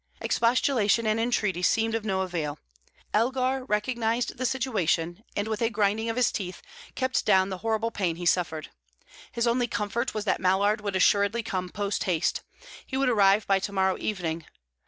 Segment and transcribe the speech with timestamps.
[0.19, 2.57] Expostulation and entreaty seemed of no avail;
[3.13, 6.59] Elgar recognized the situation, and with a grinding of his teeth
[6.95, 8.71] kept down the horrible pain he suffered.
[9.31, 12.41] His only comfort was that Mallard would assuredly come post haste;
[12.83, 14.47] he would arrive by to morrow evening.